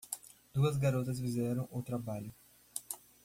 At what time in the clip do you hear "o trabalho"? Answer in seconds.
1.71-2.33